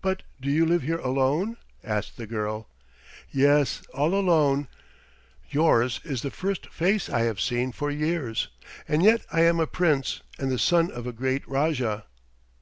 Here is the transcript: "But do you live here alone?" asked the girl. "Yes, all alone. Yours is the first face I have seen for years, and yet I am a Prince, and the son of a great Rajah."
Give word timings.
"But 0.00 0.22
do 0.40 0.50
you 0.50 0.64
live 0.64 0.80
here 0.80 0.96
alone?" 0.96 1.58
asked 1.84 2.16
the 2.16 2.26
girl. 2.26 2.70
"Yes, 3.30 3.82
all 3.92 4.14
alone. 4.14 4.66
Yours 5.50 6.00
is 6.04 6.22
the 6.22 6.30
first 6.30 6.68
face 6.72 7.10
I 7.10 7.24
have 7.24 7.38
seen 7.38 7.70
for 7.70 7.90
years, 7.90 8.48
and 8.88 9.02
yet 9.02 9.26
I 9.30 9.42
am 9.42 9.60
a 9.60 9.66
Prince, 9.66 10.22
and 10.38 10.50
the 10.50 10.58
son 10.58 10.90
of 10.90 11.06
a 11.06 11.12
great 11.12 11.46
Rajah." 11.46 12.06